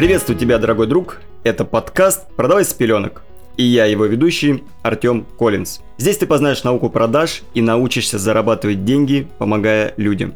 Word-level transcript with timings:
Приветствую 0.00 0.38
тебя, 0.38 0.56
дорогой 0.56 0.86
друг. 0.86 1.20
Это 1.44 1.66
подкаст 1.66 2.26
«Продавай 2.34 2.64
с 2.64 2.72
пеленок». 2.72 3.20
И 3.58 3.64
я, 3.64 3.84
его 3.84 4.06
ведущий, 4.06 4.64
Артем 4.80 5.26
Коллинз. 5.38 5.80
Здесь 5.98 6.16
ты 6.16 6.26
познаешь 6.26 6.64
науку 6.64 6.88
продаж 6.88 7.42
и 7.52 7.60
научишься 7.60 8.18
зарабатывать 8.18 8.86
деньги, 8.86 9.28
помогая 9.36 9.92
людям. 9.98 10.32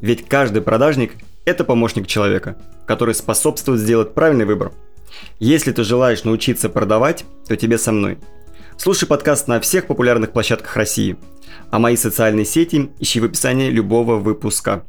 Ведь 0.00 0.28
каждый 0.28 0.62
продажник– 0.62 1.14
это 1.44 1.64
помощник 1.64 2.06
человека, 2.06 2.58
который 2.86 3.12
способствует 3.12 3.80
сделать 3.80 4.14
правильный 4.14 4.44
выбор. 4.44 4.70
Если 5.40 5.72
ты 5.72 5.82
желаешь 5.82 6.22
научиться 6.22 6.68
продавать, 6.68 7.24
то 7.48 7.56
тебе 7.56 7.76
со 7.76 7.90
мной. 7.90 8.18
Слушай 8.76 9.08
подкаст 9.08 9.48
на 9.48 9.58
всех 9.58 9.88
популярных 9.88 10.30
площадках 10.30 10.76
России. 10.76 11.16
А 11.72 11.80
мои 11.80 11.96
социальные 11.96 12.44
сети 12.44 12.90
ищи 13.00 13.18
в 13.18 13.24
описании 13.24 13.68
любого 13.68 14.14
выпуска. 14.14 14.84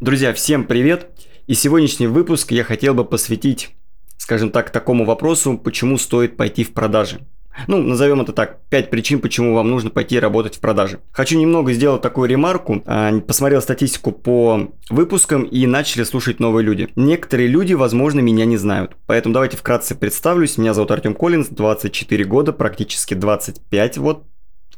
Друзья, 0.00 0.32
всем 0.32 0.62
привет! 0.62 1.10
И 1.48 1.54
сегодняшний 1.54 2.06
выпуск 2.06 2.52
я 2.52 2.62
хотел 2.62 2.94
бы 2.94 3.04
посвятить, 3.04 3.70
скажем 4.16 4.50
так, 4.50 4.70
такому 4.70 5.04
вопросу, 5.04 5.58
почему 5.58 5.98
стоит 5.98 6.36
пойти 6.36 6.62
в 6.62 6.72
продажи. 6.72 7.26
Ну, 7.66 7.82
назовем 7.82 8.20
это 8.20 8.32
так, 8.32 8.60
5 8.68 8.90
причин, 8.90 9.20
почему 9.20 9.54
вам 9.56 9.68
нужно 9.68 9.90
пойти 9.90 10.20
работать 10.20 10.54
в 10.54 10.60
продаже. 10.60 11.00
Хочу 11.10 11.36
немного 11.36 11.72
сделать 11.72 12.00
такую 12.00 12.28
ремарку. 12.28 12.80
А, 12.86 13.18
посмотрел 13.18 13.60
статистику 13.60 14.12
по 14.12 14.72
выпускам 14.88 15.42
и 15.42 15.66
начали 15.66 16.04
слушать 16.04 16.38
новые 16.38 16.64
люди. 16.64 16.90
Некоторые 16.94 17.48
люди, 17.48 17.74
возможно, 17.74 18.20
меня 18.20 18.44
не 18.44 18.56
знают. 18.56 18.96
Поэтому 19.06 19.32
давайте 19.32 19.56
вкратце 19.56 19.96
представлюсь. 19.96 20.58
Меня 20.58 20.74
зовут 20.74 20.92
Артем 20.92 21.16
Коллинз, 21.16 21.48
24 21.48 22.24
года, 22.24 22.52
практически 22.52 23.14
25 23.14 23.98
вот 23.98 24.22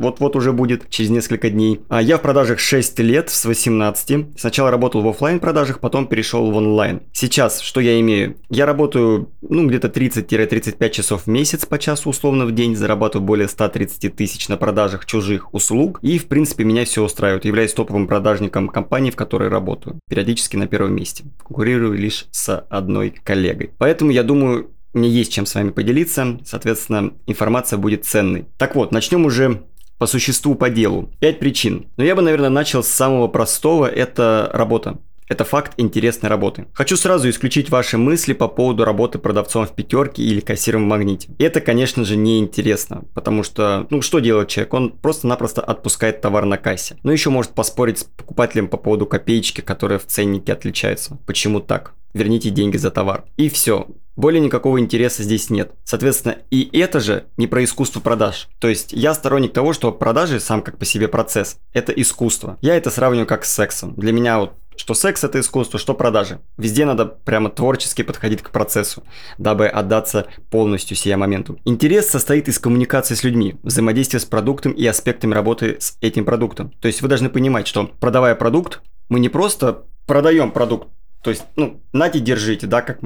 вот-вот 0.01 0.35
уже 0.35 0.53
будет 0.53 0.89
через 0.89 1.11
несколько 1.11 1.51
дней. 1.51 1.81
А 1.89 2.03
я 2.03 2.19
в 2.19 2.23
продажах 2.23 2.59
6 2.59 2.99
лет 3.01 3.31
с 3.31 3.45
18. 3.45 4.39
Сначала 4.39 4.71
работал 4.71 5.03
в 5.03 5.09
офлайн 5.09 5.39
продажах, 5.39 5.79
потом 5.79 6.07
перешел 6.07 6.51
в 6.51 6.57
онлайн. 6.57 7.03
Сейчас 7.13 7.61
что 7.61 7.81
я 7.81 8.01
имею? 8.01 8.37
Я 8.49 8.67
работаю 8.67 9.31
ну 9.43 9.67
где-то 9.67 9.89
30-35 9.89 10.91
часов 10.91 11.23
в 11.25 11.27
месяц 11.27 11.67
по 11.67 11.79
часу 11.79 12.11
условно 12.11 12.47
в 12.47 12.53
день, 12.53 12.75
зарабатываю 12.75 13.27
более 13.27 13.49
130 13.49 14.17
тысяч 14.17 14.49
на 14.49 14.57
продажах 14.57 15.05
чужих 15.05 15.53
услуг 15.53 15.99
и 16.03 16.19
в 16.19 16.27
принципе 16.27 16.65
меня 16.65 16.85
все 16.85 17.05
устраивает. 17.05 17.45
Являюсь 17.45 17.75
топовым 17.75 18.09
продажником 18.09 18.69
компании, 18.69 19.11
в 19.11 19.17
которой 19.17 19.49
работаю. 19.51 20.01
Периодически 20.09 20.57
на 20.57 20.67
первом 20.67 20.95
месте. 20.95 21.25
Конкурирую 21.39 21.99
лишь 21.99 22.27
с 22.31 22.59
одной 22.71 23.11
коллегой. 23.11 23.71
Поэтому 23.79 24.11
я 24.11 24.23
думаю, 24.23 24.71
мне 24.93 25.09
есть 25.09 25.33
чем 25.33 25.47
с 25.47 25.55
вами 25.55 25.71
поделиться, 25.71 26.41
соответственно, 26.45 27.13
информация 27.27 27.79
будет 27.79 28.05
ценной. 28.05 28.47
Так 28.59 28.75
вот, 28.75 28.93
начнем 28.93 29.25
уже 29.25 29.63
по 30.01 30.07
существу, 30.07 30.55
по 30.55 30.71
делу. 30.71 31.11
Пять 31.21 31.39
причин. 31.39 31.87
Но 31.99 32.05
я 32.05 32.17
бы, 32.17 32.23
наверное, 32.23 32.49
начал 32.49 32.83
с 32.83 32.89
самого 32.89 33.29
простого. 33.29 33.87
Это 33.87 34.49
работа. 34.55 34.97
Это 35.29 35.45
факт 35.45 35.75
интересной 35.77 36.31
работы. 36.31 36.67
Хочу 36.73 36.97
сразу 36.97 37.29
исключить 37.29 37.69
ваши 37.69 37.99
мысли 37.99 38.33
по 38.33 38.49
поводу 38.49 38.87
работы 38.87 39.19
продавцом 39.19 39.67
в 39.67 39.75
пятерке 39.75 40.23
или 40.23 40.41
кассиром 40.41 40.85
в 40.85 40.87
магните. 40.87 41.29
Это, 41.39 41.61
конечно 41.61 42.05
же, 42.05 42.17
не 42.17 42.39
интересно, 42.39 43.05
потому 43.13 43.43
что, 43.43 43.87
ну, 43.91 44.01
что 44.01 44.21
делает 44.21 44.49
человек? 44.49 44.73
Он 44.73 44.91
просто-напросто 44.91 45.61
отпускает 45.61 46.23
товар 46.23 46.47
на 46.47 46.57
кассе. 46.57 46.97
Но 47.03 47.13
еще 47.13 47.29
может 47.29 47.53
поспорить 47.53 47.99
с 47.99 48.05
покупателем 48.05 48.69
по 48.69 48.79
поводу 48.79 49.05
копеечки, 49.05 49.61
которая 49.61 49.99
в 49.99 50.07
ценнике 50.07 50.55
отличается. 50.55 51.19
Почему 51.27 51.61
так? 51.61 51.93
Верните 52.15 52.49
деньги 52.51 52.79
за 52.79 52.91
товар. 52.91 53.25
И 53.37 53.51
все. 53.51 53.87
Более 54.21 54.43
никакого 54.43 54.79
интереса 54.79 55.23
здесь 55.23 55.49
нет. 55.49 55.73
Соответственно, 55.83 56.37
и 56.51 56.69
это 56.79 57.01
же 57.01 57.25
не 57.39 57.47
про 57.47 57.65
искусство 57.65 58.01
продаж. 58.01 58.51
То 58.59 58.69
есть 58.69 58.93
я 58.93 59.15
сторонник 59.15 59.55
того, 59.55 59.73
что 59.73 59.93
продажи 59.93 60.41
сам 60.41 60.61
как 60.61 60.77
по 60.77 60.85
себе 60.85 61.09
процесс. 61.09 61.57
Это 61.73 61.91
искусство. 61.93 62.59
Я 62.61 62.77
это 62.77 62.91
сравниваю 62.91 63.27
как 63.27 63.47
с 63.47 63.55
сексом. 63.55 63.95
Для 63.95 64.13
меня 64.13 64.39
вот 64.39 64.53
что 64.77 64.93
секс 64.93 65.25
это 65.25 65.41
искусство, 65.41 65.79
что 65.79 65.95
продажи. 65.95 66.41
Везде 66.59 66.85
надо 66.85 67.07
прямо 67.07 67.49
творчески 67.49 68.03
подходить 68.03 68.43
к 68.43 68.51
процессу, 68.51 69.05
дабы 69.39 69.69
отдаться 69.69 70.27
полностью 70.51 70.99
сия 70.99 71.17
моменту. 71.17 71.59
Интерес 71.65 72.11
состоит 72.11 72.47
из 72.49 72.59
коммуникации 72.59 73.15
с 73.15 73.25
людьми, 73.25 73.57
взаимодействия 73.63 74.21
с 74.21 74.27
продуктом 74.27 74.73
и 74.73 74.85
аспектами 74.85 75.33
работы 75.33 75.79
с 75.81 75.97
этим 76.03 76.27
продуктом. 76.27 76.73
То 76.81 76.89
есть 76.89 77.01
вы 77.01 77.09
должны 77.09 77.31
понимать, 77.31 77.67
что 77.67 77.87
продавая 77.87 78.35
продукт, 78.35 78.83
мы 79.09 79.19
не 79.19 79.31
просто 79.31 79.85
продаем 80.07 80.51
продукт, 80.51 80.89
то 81.23 81.31
есть, 81.31 81.45
ну, 81.57 81.83
нате, 81.93 82.21
держите, 82.21 82.67
да, 82.67 82.83
как 82.83 83.01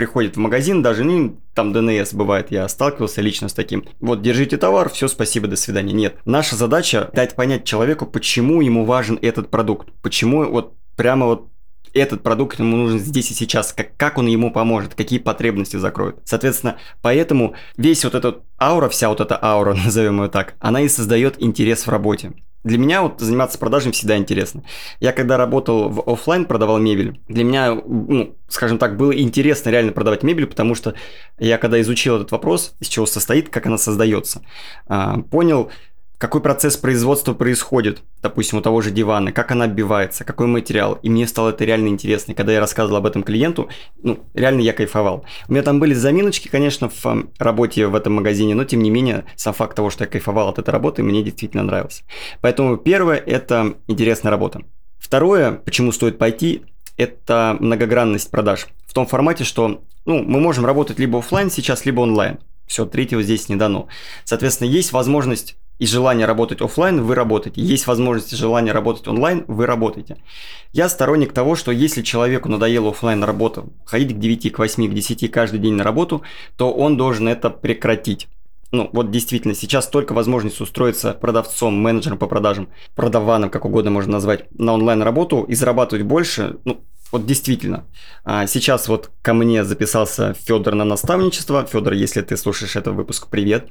приходит 0.00 0.36
в 0.36 0.38
магазин, 0.38 0.80
даже 0.82 1.04
ну, 1.04 1.38
там 1.52 1.74
ДНС 1.74 2.14
бывает, 2.14 2.50
я 2.50 2.66
сталкивался 2.68 3.20
лично 3.20 3.50
с 3.50 3.52
таким. 3.52 3.84
Вот, 4.00 4.22
держите 4.22 4.56
товар, 4.56 4.88
все, 4.88 5.08
спасибо, 5.08 5.46
до 5.46 5.56
свидания. 5.56 5.92
Нет. 5.92 6.16
Наша 6.24 6.56
задача 6.56 7.10
дать 7.12 7.36
понять 7.36 7.64
человеку, 7.64 8.06
почему 8.06 8.62
ему 8.62 8.86
важен 8.86 9.18
этот 9.20 9.50
продукт, 9.50 9.90
почему 10.00 10.50
вот 10.50 10.72
прямо 10.96 11.26
вот 11.26 11.50
этот 11.92 12.22
продукт 12.22 12.58
ему 12.58 12.78
нужен 12.78 12.98
здесь 12.98 13.30
и 13.30 13.34
сейчас, 13.34 13.74
как, 13.74 13.94
как 13.98 14.16
он 14.16 14.26
ему 14.26 14.50
поможет, 14.50 14.94
какие 14.94 15.18
потребности 15.18 15.76
закроет. 15.76 16.16
Соответственно, 16.24 16.78
поэтому 17.02 17.54
весь 17.76 18.02
вот 18.02 18.14
этот 18.14 18.42
аура, 18.58 18.88
вся 18.88 19.10
вот 19.10 19.20
эта 19.20 19.38
аура, 19.42 19.74
назовем 19.84 20.22
ее 20.22 20.30
так, 20.30 20.54
она 20.60 20.80
и 20.80 20.88
создает 20.88 21.42
интерес 21.42 21.86
в 21.86 21.90
работе. 21.90 22.32
Для 22.62 22.76
меня 22.76 23.02
вот 23.02 23.20
заниматься 23.20 23.58
продажами 23.58 23.92
всегда 23.92 24.16
интересно. 24.16 24.62
Я 25.00 25.12
когда 25.12 25.36
работал 25.36 25.88
в 25.88 26.10
офлайн, 26.10 26.44
продавал 26.44 26.78
мебель, 26.78 27.20
для 27.28 27.42
меня, 27.42 27.74
ну, 27.74 28.36
скажем 28.48 28.78
так, 28.78 28.96
было 28.96 29.16
интересно 29.18 29.70
реально 29.70 29.92
продавать 29.92 30.22
мебель, 30.22 30.46
потому 30.46 30.74
что 30.74 30.94
я 31.38 31.56
когда 31.56 31.80
изучил 31.80 32.16
этот 32.16 32.32
вопрос, 32.32 32.74
из 32.80 32.88
чего 32.88 33.06
состоит, 33.06 33.48
как 33.48 33.66
она 33.66 33.78
создается, 33.78 34.42
а, 34.86 35.20
понял, 35.22 35.70
какой 36.20 36.42
процесс 36.42 36.76
производства 36.76 37.32
происходит, 37.32 38.02
допустим, 38.20 38.58
у 38.58 38.60
того 38.60 38.82
же 38.82 38.90
дивана, 38.90 39.32
как 39.32 39.52
она 39.52 39.64
оббивается, 39.64 40.22
какой 40.22 40.48
материал. 40.48 40.98
И 41.02 41.08
мне 41.08 41.26
стало 41.26 41.48
это 41.48 41.64
реально 41.64 41.88
интересно. 41.88 42.32
И 42.32 42.34
когда 42.34 42.52
я 42.52 42.60
рассказывал 42.60 42.98
об 42.98 43.06
этом 43.06 43.22
клиенту, 43.22 43.70
ну, 44.02 44.18
реально 44.34 44.60
я 44.60 44.74
кайфовал. 44.74 45.24
У 45.48 45.52
меня 45.52 45.62
там 45.62 45.80
были 45.80 45.94
заминочки, 45.94 46.48
конечно, 46.48 46.90
в 46.90 47.30
работе 47.38 47.86
в 47.86 47.94
этом 47.94 48.12
магазине, 48.12 48.54
но 48.54 48.64
тем 48.64 48.82
не 48.82 48.90
менее, 48.90 49.24
сам 49.34 49.54
факт 49.54 49.74
того, 49.74 49.88
что 49.88 50.04
я 50.04 50.10
кайфовал 50.10 50.50
от 50.50 50.58
этой 50.58 50.68
работы, 50.68 51.02
мне 51.02 51.22
действительно 51.22 51.62
нравился. 51.62 52.04
Поэтому 52.42 52.76
первое– 52.76 53.16
это 53.26 53.76
интересная 53.86 54.30
работа. 54.30 54.60
Второе, 54.98 55.52
почему 55.52 55.90
стоит 55.90 56.18
пойти, 56.18 56.64
это 56.98 57.56
многогранность 57.60 58.30
продаж. 58.30 58.66
В 58.86 58.92
том 58.92 59.06
формате, 59.06 59.44
что 59.44 59.80
ну, 60.04 60.22
мы 60.22 60.38
можем 60.38 60.66
работать 60.66 60.98
либо 60.98 61.20
офлайн 61.20 61.50
сейчас, 61.50 61.86
либо 61.86 62.02
онлайн. 62.02 62.40
Все, 62.66 62.84
третьего 62.84 63.22
здесь 63.22 63.48
не 63.48 63.56
дано. 63.56 63.88
Соответственно, 64.24 64.68
есть 64.68 64.92
возможность 64.92 65.56
и 65.80 65.86
желание 65.86 66.26
работать 66.26 66.60
офлайн, 66.60 67.02
вы 67.02 67.14
работаете. 67.14 67.62
Есть 67.62 67.86
возможность 67.86 68.32
и 68.34 68.36
желание 68.36 68.72
работать 68.72 69.08
онлайн, 69.08 69.44
вы 69.48 69.64
работаете. 69.64 70.18
Я 70.72 70.90
сторонник 70.90 71.32
того, 71.32 71.56
что 71.56 71.72
если 71.72 72.02
человеку 72.02 72.50
надоела 72.50 72.90
офлайн 72.90 73.24
работа, 73.24 73.64
ходить 73.86 74.14
к 74.14 74.18
9, 74.18 74.52
к 74.52 74.58
8, 74.58 74.90
к 74.90 74.94
10 74.94 75.30
каждый 75.30 75.58
день 75.58 75.74
на 75.74 75.82
работу, 75.82 76.22
то 76.56 76.70
он 76.70 76.98
должен 76.98 77.28
это 77.28 77.48
прекратить. 77.48 78.28
Ну, 78.72 78.90
вот 78.92 79.10
действительно, 79.10 79.54
сейчас 79.54 79.88
только 79.88 80.12
возможность 80.12 80.60
устроиться 80.60 81.14
продавцом, 81.14 81.74
менеджером 81.74 82.18
по 82.18 82.26
продажам, 82.26 82.68
продаваном, 82.94 83.48
как 83.48 83.64
угодно 83.64 83.90
можно 83.90 84.12
назвать, 84.12 84.44
на 84.52 84.74
онлайн-работу 84.74 85.42
и 85.42 85.54
зарабатывать 85.54 86.04
больше, 86.04 86.58
ну, 86.64 86.84
вот 87.12 87.26
действительно. 87.26 87.86
А, 88.24 88.46
сейчас 88.46 88.88
вот 88.88 89.10
ко 89.22 89.34
мне 89.34 89.64
записался 89.64 90.34
Федор 90.34 90.74
на 90.74 90.84
наставничество. 90.84 91.64
Федор, 91.64 91.94
если 91.94 92.22
ты 92.22 92.36
слушаешь 92.36 92.76
этот 92.76 92.94
выпуск, 92.94 93.28
привет. 93.28 93.68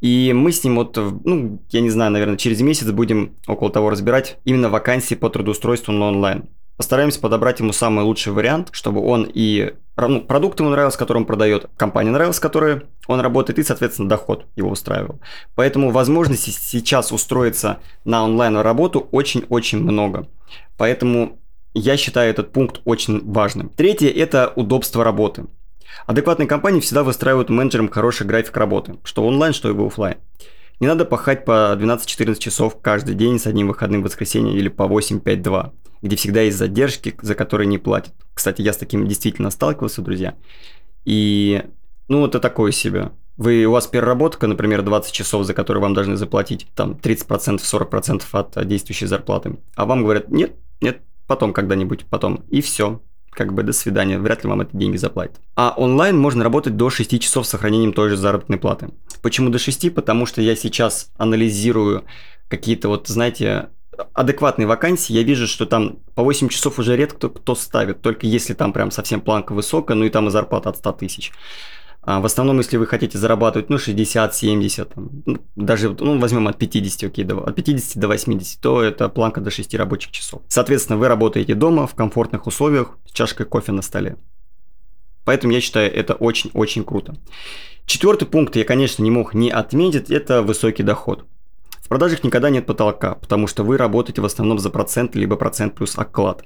И 0.00 0.32
мы 0.34 0.52
с 0.52 0.62
ним 0.64 0.76
вот, 0.76 0.96
ну, 0.96 1.62
я 1.70 1.80
не 1.80 1.90
знаю, 1.90 2.12
наверное, 2.12 2.36
через 2.36 2.60
месяц 2.60 2.90
будем 2.90 3.36
около 3.46 3.70
того 3.70 3.90
разбирать 3.90 4.38
именно 4.44 4.68
вакансии 4.68 5.14
по 5.14 5.30
трудоустройству 5.30 5.92
на 5.92 6.08
онлайн. 6.08 6.48
Постараемся 6.76 7.20
подобрать 7.20 7.60
ему 7.60 7.72
самый 7.72 8.04
лучший 8.04 8.32
вариант, 8.32 8.68
чтобы 8.72 9.00
он 9.00 9.30
и 9.32 9.74
ну, 9.96 10.20
продукт 10.20 10.58
ему 10.58 10.70
нравился, 10.70 10.98
который 10.98 11.18
он 11.18 11.24
продает, 11.24 11.70
компания 11.76 12.10
нравилась, 12.10 12.40
которой 12.40 12.82
он 13.06 13.20
работает, 13.20 13.60
и, 13.60 13.62
соответственно, 13.62 14.08
доход 14.08 14.46
его 14.56 14.70
устраивал. 14.70 15.20
Поэтому 15.54 15.90
возможностей 15.90 16.50
сейчас 16.50 17.12
устроиться 17.12 17.78
на 18.04 18.24
онлайн 18.24 18.56
работу 18.56 19.06
очень-очень 19.12 19.78
много. 19.78 20.26
Поэтому 20.76 21.38
я 21.74 21.96
считаю 21.96 22.30
этот 22.30 22.52
пункт 22.52 22.80
очень 22.84 23.20
важным. 23.30 23.68
Третье– 23.68 24.08
это 24.14 24.52
удобство 24.56 25.04
работы. 25.04 25.46
Адекватные 26.06 26.48
компании 26.48 26.80
всегда 26.80 27.02
выстраивают 27.02 27.50
менеджерам 27.50 27.88
хороший 27.88 28.26
график 28.26 28.56
работы, 28.56 28.96
что 29.04 29.26
онлайн, 29.26 29.52
что 29.52 29.68
и 29.68 29.72
в 29.72 29.84
офлайн. 29.84 30.16
Не 30.80 30.86
надо 30.86 31.04
пахать 31.04 31.44
по 31.44 31.76
12-14 31.78 32.38
часов 32.38 32.80
каждый 32.80 33.14
день 33.14 33.38
с 33.38 33.46
одним 33.46 33.68
выходным 33.68 34.02
в 34.02 34.04
воскресенье 34.04 34.56
или 34.56 34.68
по 34.68 34.82
8-5-2, 34.84 35.70
где 36.02 36.16
всегда 36.16 36.42
есть 36.42 36.58
задержки, 36.58 37.14
за 37.22 37.34
которые 37.34 37.66
не 37.66 37.78
платят. 37.78 38.12
Кстати, 38.34 38.62
я 38.62 38.72
с 38.72 38.76
таким 38.76 39.06
действительно 39.06 39.50
сталкивался, 39.50 40.02
друзья. 40.02 40.34
И, 41.04 41.62
ну, 42.08 42.26
это 42.26 42.40
такое 42.40 42.72
себе. 42.72 43.12
Вы, 43.36 43.64
у 43.64 43.72
вас 43.72 43.86
переработка, 43.86 44.46
например, 44.46 44.82
20 44.82 45.12
часов, 45.12 45.44
за 45.44 45.54
которые 45.54 45.82
вам 45.82 45.94
должны 45.94 46.16
заплатить 46.16 46.66
там 46.74 46.92
30%, 46.92 47.58
40% 47.58 48.22
от 48.32 48.68
действующей 48.68 49.06
зарплаты. 49.06 49.56
А 49.76 49.86
вам 49.86 50.02
говорят, 50.02 50.28
нет, 50.28 50.54
нет, 50.80 51.00
потом 51.26 51.52
когда-нибудь, 51.52 52.06
потом. 52.06 52.44
И 52.48 52.60
все. 52.60 53.00
Как 53.30 53.52
бы 53.52 53.64
до 53.64 53.72
свидания, 53.72 54.18
вряд 54.18 54.44
ли 54.44 54.50
вам 54.50 54.60
это 54.60 54.76
деньги 54.76 54.96
заплатят. 54.96 55.40
А 55.56 55.74
онлайн 55.76 56.16
можно 56.16 56.44
работать 56.44 56.76
до 56.76 56.88
6 56.88 57.20
часов 57.20 57.46
с 57.46 57.50
сохранением 57.50 57.92
той 57.92 58.10
же 58.10 58.16
заработной 58.16 58.58
платы. 58.58 58.90
Почему 59.22 59.50
до 59.50 59.58
6? 59.58 59.92
Потому 59.92 60.24
что 60.26 60.40
я 60.40 60.54
сейчас 60.54 61.10
анализирую 61.16 62.04
какие-то 62.48 62.88
вот, 62.88 63.08
знаете, 63.08 63.70
адекватные 64.12 64.66
вакансии, 64.66 65.12
я 65.12 65.22
вижу, 65.22 65.46
что 65.46 65.66
там 65.66 65.98
по 66.14 66.22
8 66.22 66.48
часов 66.48 66.78
уже 66.78 66.96
редко 66.96 67.28
кто 67.28 67.54
ставит, 67.54 68.02
только 68.02 68.26
если 68.26 68.54
там 68.54 68.72
прям 68.72 68.90
совсем 68.90 69.20
планка 69.20 69.52
высокая, 69.52 69.96
ну 69.96 70.04
и 70.04 70.10
там 70.10 70.28
и 70.28 70.30
зарплата 70.30 70.70
от 70.70 70.78
100 70.78 70.92
тысяч. 70.92 71.32
А 72.06 72.20
в 72.20 72.26
основном, 72.26 72.58
если 72.58 72.76
вы 72.76 72.86
хотите 72.86 73.16
зарабатывать, 73.16 73.70
ну, 73.70 73.78
60, 73.78 74.34
70, 74.34 74.94
там, 74.94 75.10
ну, 75.24 75.38
даже, 75.56 75.96
ну, 75.98 76.18
возьмем 76.18 76.48
от 76.48 76.58
50, 76.58 77.04
окей, 77.04 77.24
до, 77.24 77.38
от 77.38 77.54
50 77.54 77.98
до 77.98 78.08
80, 78.08 78.60
то 78.60 78.82
это 78.82 79.08
планка 79.08 79.40
до 79.40 79.50
6 79.50 79.74
рабочих 79.74 80.12
часов. 80.12 80.42
Соответственно, 80.48 80.98
вы 80.98 81.08
работаете 81.08 81.54
дома 81.54 81.86
в 81.86 81.94
комфортных 81.94 82.46
условиях 82.46 82.98
с 83.06 83.12
чашкой 83.12 83.46
кофе 83.46 83.72
на 83.72 83.80
столе. 83.80 84.16
Поэтому 85.24 85.54
я 85.54 85.62
считаю, 85.62 85.90
это 85.94 86.12
очень-очень 86.12 86.84
круто. 86.84 87.16
Четвертый 87.86 88.26
пункт 88.26 88.56
я, 88.56 88.64
конечно, 88.64 89.02
не 89.02 89.10
мог 89.10 89.32
не 89.32 89.50
отметить, 89.50 90.10
это 90.10 90.42
высокий 90.42 90.82
доход. 90.82 91.24
В 91.84 91.88
продажах 91.88 92.24
никогда 92.24 92.50
нет 92.50 92.66
потолка, 92.66 93.14
потому 93.14 93.46
что 93.46 93.62
вы 93.62 93.76
работаете 93.76 94.22
в 94.22 94.24
основном 94.24 94.58
за 94.58 94.70
процент, 94.70 95.14
либо 95.14 95.36
процент 95.36 95.74
плюс 95.74 95.98
оклад. 95.98 96.44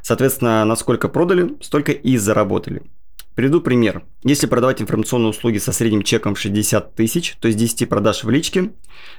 Соответственно, 0.00 0.64
насколько 0.64 1.08
продали, 1.08 1.56
столько 1.60 1.92
и 1.92 2.16
заработали. 2.16 2.82
Приведу 3.36 3.60
пример. 3.60 4.02
Если 4.24 4.46
продавать 4.46 4.80
информационные 4.80 5.28
услуги 5.28 5.58
со 5.58 5.70
средним 5.70 6.02
чеком 6.02 6.34
60 6.36 6.94
тысяч, 6.94 7.36
то 7.38 7.48
есть 7.48 7.58
10 7.58 7.86
продаж 7.86 8.24
в 8.24 8.30
личке, 8.30 8.72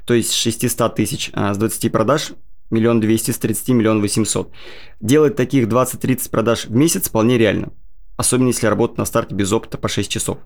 то 0.05 0.15
есть 0.15 0.33
600 0.33 0.95
тысяч, 0.95 1.29
а 1.33 1.53
с 1.53 1.57
20 1.59 1.91
продаж 1.91 2.31
миллион 2.71 2.99
двести, 2.99 3.29
с 3.29 3.37
30 3.37 3.69
миллион 3.69 4.01
восемьсот. 4.01 4.51
Делать 4.99 5.35
таких 5.35 5.67
20-30 5.67 6.31
продаж 6.31 6.65
в 6.65 6.71
месяц 6.71 7.09
вполне 7.09 7.37
реально. 7.37 7.71
Особенно 8.15 8.47
если 8.47 8.65
работать 8.65 8.97
на 8.97 9.05
старте 9.05 9.35
без 9.35 9.53
опыта 9.53 9.77
по 9.77 9.87
6 9.87 10.09
часов. 10.09 10.39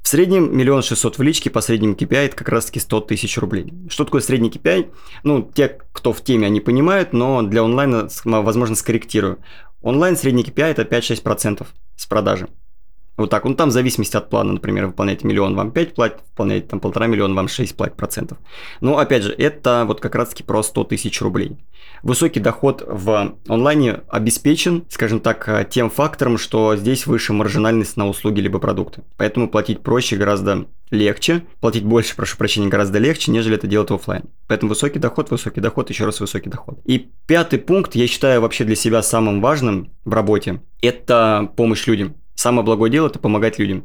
В 0.00 0.08
среднем 0.08 0.56
миллион 0.56 0.80
шестьсот 0.80 1.18
в 1.18 1.22
личке 1.22 1.50
по 1.50 1.60
среднему 1.60 1.92
KPI 1.92 2.24
это 2.24 2.36
как 2.36 2.48
раз 2.48 2.64
таки 2.64 2.80
100 2.80 3.00
тысяч 3.02 3.36
рублей. 3.36 3.74
Что 3.90 4.06
такое 4.06 4.22
средний 4.22 4.48
KPI? 4.48 4.90
Ну, 5.24 5.42
те, 5.54 5.78
кто 5.92 6.14
в 6.14 6.24
теме, 6.24 6.46
они 6.46 6.60
понимают, 6.60 7.12
но 7.12 7.42
для 7.42 7.62
онлайна, 7.62 8.08
возможно, 8.24 8.74
скорректирую. 8.76 9.40
Онлайн 9.82 10.16
средний 10.16 10.42
KPI 10.42 10.70
это 10.70 10.82
5-6% 10.84 11.66
с 11.96 12.06
продажи. 12.06 12.48
Вот 13.18 13.30
так. 13.30 13.44
Ну, 13.44 13.54
там 13.54 13.68
в 13.68 13.72
зависимости 13.72 14.16
от 14.16 14.30
плана, 14.30 14.54
например, 14.54 14.86
выполняете 14.86 15.26
миллион, 15.26 15.54
вам 15.54 15.72
5 15.72 15.94
платят, 15.94 16.20
выполняете 16.30 16.68
там 16.68 16.80
полтора 16.80 17.08
миллиона, 17.08 17.34
вам 17.34 17.48
6 17.48 17.76
платят 17.76 17.96
процентов. 17.96 18.38
Но, 18.80 18.96
опять 18.96 19.24
же, 19.24 19.32
это 19.32 19.84
вот 19.86 20.00
как 20.00 20.14
раз-таки 20.14 20.44
про 20.44 20.62
100 20.62 20.84
тысяч 20.84 21.20
рублей. 21.20 21.58
Высокий 22.04 22.38
доход 22.38 22.84
в 22.86 23.34
онлайне 23.48 24.02
обеспечен, 24.08 24.84
скажем 24.88 25.18
так, 25.18 25.68
тем 25.68 25.90
фактором, 25.90 26.38
что 26.38 26.76
здесь 26.76 27.06
выше 27.06 27.32
маржинальность 27.32 27.96
на 27.96 28.08
услуги 28.08 28.40
либо 28.40 28.60
продукты. 28.60 29.02
Поэтому 29.16 29.48
платить 29.48 29.82
проще 29.82 30.16
гораздо 30.16 30.66
легче, 30.90 31.42
платить 31.60 31.84
больше, 31.84 32.14
прошу 32.14 32.38
прощения, 32.38 32.68
гораздо 32.68 32.98
легче, 32.98 33.32
нежели 33.32 33.56
это 33.56 33.66
делать 33.66 33.90
офлайн. 33.90 34.24
Поэтому 34.46 34.70
высокий 34.70 35.00
доход, 35.00 35.30
высокий 35.30 35.60
доход, 35.60 35.90
еще 35.90 36.04
раз 36.04 36.20
высокий 36.20 36.48
доход. 36.48 36.78
И 36.84 37.10
пятый 37.26 37.58
пункт, 37.58 37.96
я 37.96 38.06
считаю 38.06 38.40
вообще 38.42 38.64
для 38.64 38.76
себя 38.76 39.02
самым 39.02 39.40
важным 39.40 39.90
в 40.04 40.12
работе, 40.14 40.62
это 40.80 41.50
помощь 41.56 41.84
людям. 41.88 42.14
Самое 42.38 42.64
благое 42.64 42.92
дело– 42.92 43.06
это 43.08 43.18
помогать 43.18 43.58
людям. 43.58 43.82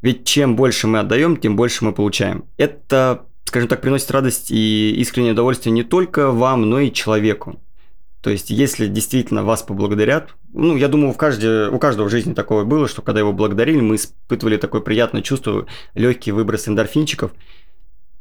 Ведь 0.00 0.24
чем 0.24 0.56
больше 0.56 0.86
мы 0.86 1.00
отдаем, 1.00 1.36
тем 1.36 1.56
больше 1.56 1.84
мы 1.84 1.92
получаем. 1.92 2.46
Это, 2.56 3.26
скажем 3.44 3.68
так, 3.68 3.82
приносит 3.82 4.10
радость 4.10 4.50
и 4.50 4.94
искреннее 4.96 5.34
удовольствие 5.34 5.74
не 5.74 5.82
только 5.82 6.30
вам, 6.30 6.70
но 6.70 6.80
и 6.80 6.90
человеку. 6.90 7.60
То 8.22 8.30
есть, 8.30 8.48
если 8.48 8.86
действительно 8.86 9.44
вас 9.44 9.62
поблагодарят, 9.62 10.34
ну, 10.54 10.74
я 10.74 10.88
думаю, 10.88 11.12
в 11.12 11.18
каждой, 11.18 11.68
у 11.68 11.78
каждого 11.78 12.08
в 12.08 12.10
жизни 12.10 12.32
такое 12.32 12.64
было, 12.64 12.88
что 12.88 13.02
когда 13.02 13.20
его 13.20 13.34
благодарили, 13.34 13.82
мы 13.82 13.96
испытывали 13.96 14.56
такое 14.56 14.80
приятное 14.80 15.20
чувство, 15.20 15.66
легкий 15.92 16.32
выброс 16.32 16.68
эндорфинчиков. 16.68 17.32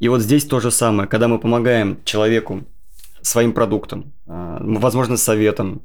И 0.01 0.09
вот 0.09 0.19
здесь 0.19 0.43
то 0.43 0.59
же 0.59 0.69
самое, 0.69 1.07
когда 1.07 1.29
мы 1.29 1.39
помогаем 1.39 1.97
человеку 2.03 2.65
своим 3.21 3.53
продуктом, 3.53 4.11
а, 4.27 4.57
возможно, 4.59 5.15
советом, 5.15 5.81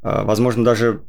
а, 0.00 0.24
возможно, 0.24 0.64
даже 0.64 1.02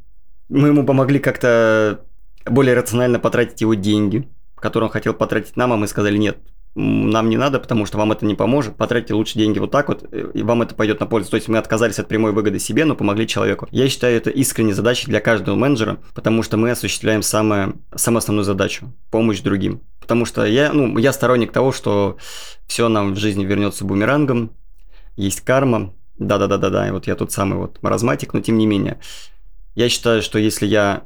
мы 0.50 0.68
ему 0.68 0.86
помогли 0.86 1.20
как-то 1.20 2.02
более 2.50 2.76
рационально 2.76 3.20
потратить 3.20 3.62
его 3.62 3.74
деньги, 3.74 4.28
которые 4.56 4.88
он 4.88 4.94
хотел 4.94 5.14
потратить 5.14 5.56
нам, 5.56 5.74
а 5.74 5.78
мы 5.78 5.88
сказали 5.88 6.18
нет, 6.18 6.38
нам 6.78 7.30
не 7.30 7.38
надо, 7.38 7.60
потому 7.60 7.88
что 7.88 7.98
вам 7.98 8.12
это 8.12 8.24
не 8.26 8.36
поможет, 8.36 8.76
потратьте 8.76 9.16
лучше 9.16 9.40
деньги 9.40 9.58
вот 9.58 9.72
так 9.72 9.88
вот, 9.88 10.06
и 10.14 10.44
вам 10.44 10.62
это 10.62 10.76
пойдет 10.76 11.00
на 11.00 11.08
пользу. 11.08 11.32
То 11.32 11.36
есть 11.38 11.48
мы 11.48 11.58
отказались 11.58 11.98
от 11.98 12.08
прямой 12.08 12.34
выгоды 12.34 12.60
себе, 12.60 12.86
но 12.86 12.96
помогли 12.96 13.28
человеку. 13.28 13.68
Я 13.72 13.90
считаю 13.90 14.16
это 14.16 14.30
искренней 14.30 14.74
задачей 14.74 15.08
для 15.08 15.20
каждого 15.20 15.56
менеджера, 15.56 15.98
потому 16.14 16.44
что 16.44 16.56
мы 16.58 16.70
осуществляем 16.70 17.24
самое, 17.24 17.74
самую 17.96 18.20
основную 18.20 18.46
задачу– 18.46 18.94
помощь 19.10 19.42
другим. 19.42 19.82
Потому 20.00 20.26
что 20.26 20.46
я, 20.46 20.72
ну, 20.72 21.00
я 21.00 21.14
сторонник 21.14 21.52
того, 21.52 21.72
что 21.72 22.18
все 22.68 22.90
нам 22.90 23.14
в 23.14 23.18
жизни 23.18 23.44
вернется 23.44 23.84
бумерангом, 23.84 24.52
есть 25.16 25.42
карма, 25.42 25.96
да-да-да-да-да, 26.20 26.88
и 26.88 26.92
вот 26.92 27.08
я 27.08 27.16
тот 27.16 27.32
самый 27.32 27.58
вот 27.58 27.82
маразматик, 27.82 28.34
но 28.34 28.42
тем 28.42 28.58
не 28.58 28.68
менее. 28.68 29.00
Я 29.74 29.90
считаю, 29.90 30.22
что 30.22 30.38
если 30.38 30.68
я 30.68 31.04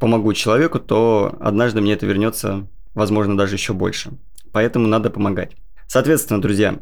помогу 0.00 0.32
человеку, 0.32 0.80
то 0.80 1.36
однажды 1.38 1.80
мне 1.80 1.92
это 1.92 2.06
вернется, 2.06 2.66
возможно, 2.94 3.36
даже 3.36 3.54
еще 3.54 3.72
больше. 3.74 4.10
Поэтому 4.50 4.88
надо 4.88 5.10
помогать. 5.10 5.52
Соответственно, 5.86 6.40
друзья, 6.40 6.80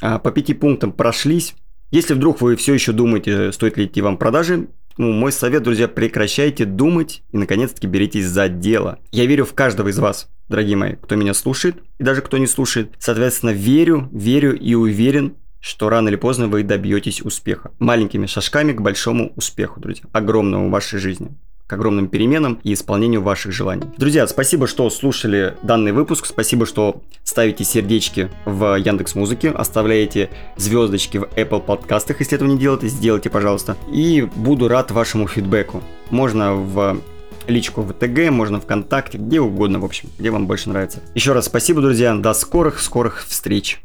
а, 0.00 0.18
по 0.18 0.30
пяти 0.30 0.54
пунктам 0.54 0.92
прошлись. 0.92 1.54
Если 1.90 2.14
вдруг 2.14 2.40
вы 2.40 2.56
все 2.56 2.72
еще 2.72 2.92
думаете, 2.92 3.52
стоит 3.52 3.76
ли 3.76 3.84
идти 3.84 4.00
вам 4.00 4.16
продажи, 4.16 4.68
ну, 4.96 5.12
мой 5.12 5.32
совет, 5.32 5.62
друзья, 5.62 5.88
прекращайте 5.88 6.64
думать 6.64 7.22
и, 7.32 7.38
наконец-таки, 7.38 7.86
беритесь 7.86 8.26
за 8.26 8.48
дело. 8.48 8.98
Я 9.10 9.26
верю 9.26 9.44
в 9.44 9.54
каждого 9.54 9.88
из 9.88 9.98
вас, 9.98 10.28
дорогие 10.48 10.76
мои, 10.76 10.94
кто 10.94 11.16
меня 11.16 11.34
слушает 11.34 11.76
и 11.98 12.04
даже 12.04 12.22
кто 12.22 12.38
не 12.38 12.46
слушает. 12.46 12.92
Соответственно, 12.98 13.50
верю, 13.50 14.08
верю 14.12 14.56
и 14.56 14.74
уверен, 14.74 15.34
что 15.58 15.88
рано 15.88 16.08
или 16.08 16.16
поздно 16.16 16.48
вы 16.48 16.62
добьетесь 16.62 17.22
успеха. 17.22 17.72
Маленькими 17.78 18.26
шажками 18.26 18.72
к 18.72 18.80
большому 18.80 19.32
успеху, 19.36 19.80
друзья. 19.80 20.04
Огромному 20.12 20.68
в 20.68 20.70
вашей 20.70 20.98
жизни 20.98 21.36
к 21.70 21.72
огромным 21.72 22.08
переменам 22.08 22.58
и 22.64 22.72
исполнению 22.72 23.22
ваших 23.22 23.52
желаний. 23.52 23.84
Друзья, 23.96 24.26
спасибо, 24.26 24.66
что 24.66 24.90
слушали 24.90 25.54
данный 25.62 25.92
выпуск, 25.92 26.26
спасибо, 26.26 26.66
что 26.66 27.00
ставите 27.22 27.62
сердечки 27.62 28.28
в 28.44 28.76
Яндекс 28.76 29.14
Музыке, 29.14 29.50
оставляете 29.50 30.30
звездочки 30.56 31.18
в 31.18 31.24
Apple 31.36 31.60
подкастах, 31.60 32.18
если 32.18 32.34
этого 32.34 32.48
не 32.48 32.58
делаете, 32.58 32.88
сделайте, 32.88 33.30
пожалуйста. 33.30 33.76
И 33.92 34.28
буду 34.34 34.66
рад 34.66 34.90
вашему 34.90 35.28
фидбэку. 35.28 35.80
Можно 36.10 36.54
в 36.54 37.00
личку 37.46 37.82
в 37.82 37.92
ТГ, 37.92 38.30
можно 38.30 38.60
ВКонтакте, 38.60 39.18
где 39.18 39.40
угодно, 39.40 39.78
в 39.78 39.84
общем, 39.84 40.08
где 40.18 40.30
вам 40.30 40.48
больше 40.48 40.70
нравится. 40.70 40.98
Еще 41.14 41.32
раз 41.32 41.46
спасибо, 41.46 41.80
друзья, 41.80 42.16
до 42.16 42.34
скорых-скорых 42.34 43.24
встреч. 43.24 43.80